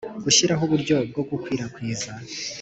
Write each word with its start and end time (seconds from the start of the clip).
Gushyiraho 0.23 0.61
uburyo 0.67 0.95
bwo 1.09 1.23
gukwirakwiza 1.29 2.09